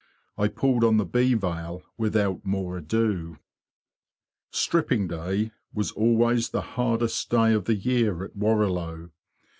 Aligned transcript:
I 0.35 0.47
pulled 0.47 0.83
on 0.83 0.97
the 0.97 1.05
bee 1.05 1.35
veil 1.35 1.83
without 1.95 2.43
more 2.43 2.75
ado. 2.75 3.37
'* 3.93 4.49
Stripping 4.49 5.07
day'' 5.09 5.51
was 5.75 5.91
always 5.91 6.49
the 6.49 6.61
hardest 6.73 7.29
day 7.29 7.53
of 7.53 7.65
the 7.65 7.75
year 7.75 8.23
at 8.23 8.35
Warrilow. 8.35 9.11